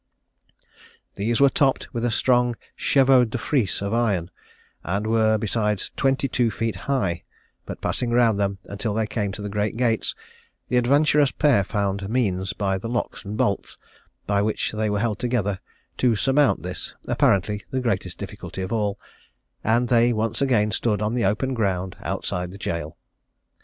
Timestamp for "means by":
12.09-12.79